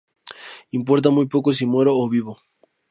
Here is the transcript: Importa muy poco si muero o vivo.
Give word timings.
Importa 0.71 1.11
muy 1.11 1.27
poco 1.27 1.53
si 1.53 1.67
muero 1.67 1.95
o 1.95 2.09
vivo. 2.09 2.39